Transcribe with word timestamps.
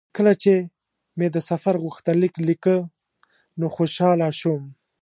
کله 0.15 0.33
چې 0.41 0.53
مې 1.17 1.27
د 1.35 1.37
سفر 1.49 1.73
غوښتنلیک 1.83 2.33
لیکه 2.47 2.75
نو 3.59 3.65
خوشاله 3.75 4.27
شوم. 4.39 4.63